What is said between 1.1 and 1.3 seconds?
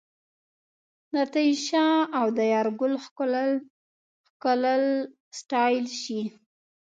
د